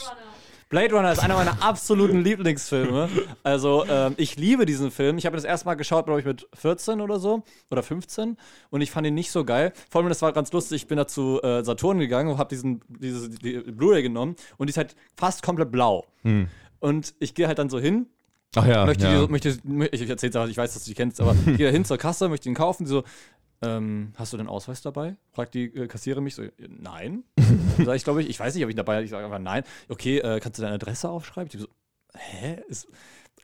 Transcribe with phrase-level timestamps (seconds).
[0.00, 3.08] und Blade Runner ist einer meiner absoluten Lieblingsfilme.
[3.42, 5.18] Also, ähm, ich liebe diesen Film.
[5.18, 7.44] Ich habe das erste Mal geschaut, glaube ich, mit 14 oder so.
[7.70, 8.36] Oder 15.
[8.70, 9.72] Und ich fand ihn nicht so geil.
[9.90, 10.82] Vor allem, das war ganz lustig.
[10.82, 14.36] Ich bin da zu äh, Saturn gegangen und habe diesen diese, die Blu-ray genommen.
[14.56, 16.06] Und die ist halt fast komplett blau.
[16.80, 18.06] Und ich gehe halt dann so hin
[18.56, 19.26] Ach ja, möchte, ja.
[19.26, 19.48] die, möchte
[19.92, 22.28] ich erzähl's auch, ich weiß, dass du die kennst, aber ich gehe hin zur Kasse,
[22.28, 23.02] möchte ihn kaufen, die so,
[23.62, 25.16] ähm, hast du den Ausweis dabei?
[25.32, 27.24] Fragt die äh, Kassiererin mich so, nein.
[27.84, 29.04] Sag ich, glaube ich, ich weiß nicht, ob ich ihn dabei habe.
[29.04, 29.64] Ich sage einfach nein.
[29.88, 31.48] Okay, äh, kannst du deine Adresse aufschreiben?
[31.50, 31.68] Die so,
[32.16, 32.62] hä?
[32.68, 32.86] Ist,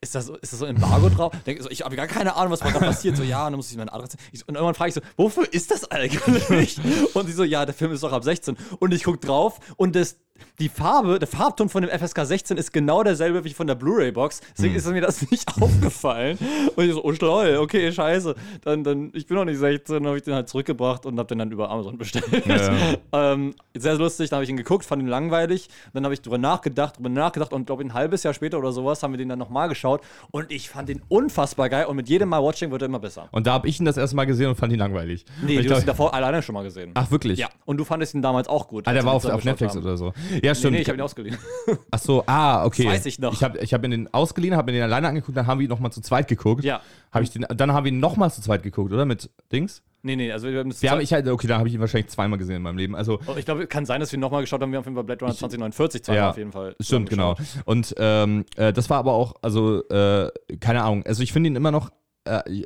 [0.02, 1.32] ist das, so- ist das so ein Embargo drauf?
[1.44, 3.16] Denk, so, ich habe gar keine Ahnung, was gerade passiert.
[3.16, 4.16] So, ja, und dann muss ich meine Adresse.
[4.32, 6.78] Ich so, und irgendwann frage ich so, wofür ist das eigentlich?
[7.14, 8.56] Und sie so, ja, der Film ist doch ab 16.
[8.78, 10.16] Und ich gucke drauf und das,
[10.58, 14.40] die Farbe, der Farbton von dem FSK 16 ist genau derselbe wie von der Blu-ray-Box.
[14.56, 16.38] Deswegen ist mir das nicht aufgefallen.
[16.76, 18.34] Und ich so, oh toll, okay, scheiße.
[18.62, 21.38] Dann, dann, ich bin noch nicht 16, habe ich den halt zurückgebracht und habe den
[21.38, 22.46] dann über Amazon bestellt.
[22.46, 22.94] Ja.
[23.32, 25.68] ähm, sehr lustig, dann habe ich ihn geguckt, fand ihn langweilig.
[25.92, 29.02] Dann habe ich drüber nachgedacht, drüber nachgedacht und glaube ein halbes Jahr später oder sowas
[29.02, 32.28] haben wir den dann nochmal geschaut und ich fand ihn unfassbar geil und mit jedem
[32.28, 33.28] Mal Watching wird er immer besser.
[33.32, 35.24] Und da habe ich ihn das erste Mal gesehen und fand ihn langweilig.
[35.42, 36.92] Nee, ich du hast ihn glaub, davor alleine schon mal gesehen.
[36.94, 37.38] ach, wirklich?
[37.38, 38.86] Ja, und du fandest ihn damals auch gut.
[38.86, 39.82] Ah, der war auf, auf Netflix haben.
[39.82, 40.12] oder so.
[40.30, 40.72] Ja, Nee, stimmt.
[40.74, 41.36] nee, ich habe ihn ausgeliehen.
[41.90, 42.84] Ach so, ah, okay.
[42.84, 43.32] Das weiß ich noch.
[43.32, 45.64] Ich habe ich hab ihn den ausgeliehen, habe mir den alleine angeguckt, dann haben wir
[45.64, 46.64] ihn nochmal zu zweit geguckt.
[46.64, 46.80] Ja.
[47.12, 49.04] Hab ich den, dann haben wir ihn nochmal zu zweit geguckt, oder?
[49.04, 49.82] Mit Dings?
[50.02, 51.80] Nee, nee, also wir haben das Wir haben, ich halt, okay, dann habe ich ihn
[51.80, 52.96] wahrscheinlich zweimal gesehen in meinem Leben.
[52.96, 54.72] Also, Oh, ich glaube, kann sein, dass wir nochmal geschaut haben.
[54.72, 56.74] Wir haben auf jeden Fall Blade Runner 2049 zweimal Ja, auf jeden Fall.
[56.80, 57.36] Stimmt, genau.
[57.66, 61.04] Und ähm, äh, das war aber auch, also, äh, keine Ahnung.
[61.04, 61.90] Also ich finde ihn immer noch,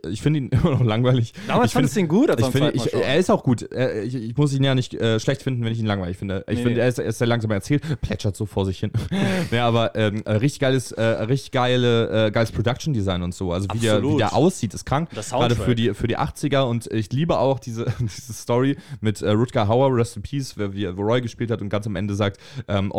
[0.02, 1.33] ich finde ihn immer noch langweilig.
[1.47, 3.62] Damals ich fandest du ihn gut, ich beim finde, ich, er ist auch gut.
[4.05, 6.44] Ich, ich muss ihn ja nicht äh, schlecht finden, wenn ich ihn langweilig finde.
[6.48, 6.80] Ich Nee, finde, nee.
[6.80, 8.91] er ist, er ist sehr langsam erzählt, plätschert so vor sich hin.
[9.52, 13.52] ja, aber ähm, äh, richtig geiles, äh, richtig geile, äh, geiles Production Design und so.
[13.52, 15.11] Also wie der, wie der aussieht, ist krank.
[15.11, 19.30] Gerade für die, für die 80er und ich liebe auch diese, diese Story mit äh,
[19.30, 22.14] Rutger Hauer, Rest in Peace, wer- wie wo Roy gespielt hat und ganz am Ende
[22.14, 22.91] sagt, ähm,